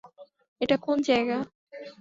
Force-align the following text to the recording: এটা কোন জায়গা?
এটা 0.61 0.75
কোন 0.85 0.97
জায়গা? 1.01 1.37